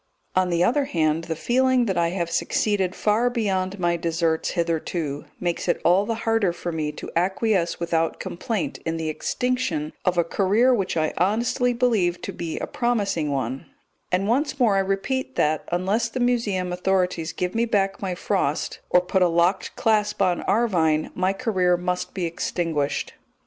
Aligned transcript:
On 0.35 0.49
the 0.49 0.63
other 0.63 0.85
hand, 0.85 1.25
the 1.25 1.35
feeling 1.35 1.85
that 1.85 1.95
I 1.95 2.07
have 2.07 2.31
succeeded 2.31 2.95
far 2.95 3.29
beyond 3.29 3.77
my 3.77 3.97
deserts 3.97 4.49
hitherto, 4.57 5.25
makes 5.39 5.67
it 5.67 5.79
all 5.85 6.07
the 6.07 6.15
harder 6.25 6.51
for 6.53 6.71
me 6.71 6.91
to 6.93 7.11
acquiesce 7.15 7.79
without 7.79 8.19
complaint 8.19 8.79
in 8.83 8.97
the 8.97 9.09
extinction 9.09 9.93
of 10.03 10.17
a 10.17 10.23
career 10.23 10.73
which 10.73 10.97
I 10.97 11.13
honestly 11.19 11.71
believe 11.71 12.19
to 12.23 12.33
be 12.33 12.57
a 12.57 12.65
promising 12.65 13.29
one; 13.29 13.67
and 14.11 14.27
once 14.27 14.59
more 14.59 14.75
I 14.75 14.79
repeat 14.79 15.35
that, 15.35 15.69
unless 15.71 16.09
the 16.09 16.19
Museum 16.19 16.73
authorities 16.73 17.31
give 17.31 17.53
me 17.53 17.65
back 17.65 18.01
my 18.01 18.15
Frost, 18.15 18.79
or 18.89 19.01
put 19.01 19.21
a 19.21 19.27
locked 19.27 19.75
clasp 19.75 20.19
on 20.19 20.41
Arvine, 20.47 21.11
my 21.13 21.31
career 21.31 21.77
must 21.77 22.15
be 22.15 22.25
extinguished. 22.25 23.13